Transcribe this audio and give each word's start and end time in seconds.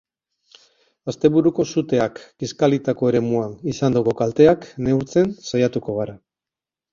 Asteburuko 1.11 1.65
suteak 1.73 2.21
kixkalitako 2.43 3.11
eremuan 3.11 3.53
izandako 3.73 4.15
kalteak 4.23 4.67
neurtzen 4.89 5.37
saiatuko 5.51 5.99
gara. 6.01 6.19